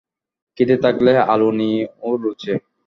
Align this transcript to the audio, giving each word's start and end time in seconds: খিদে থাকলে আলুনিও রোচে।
খিদে 0.57 0.75
থাকলে 0.83 1.11
আলুনিও 1.27 2.09
রোচে। 2.23 2.53